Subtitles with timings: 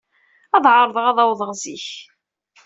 [0.55, 1.87] Ad ɛerḍeɣ ad d-awḍeɣ zik.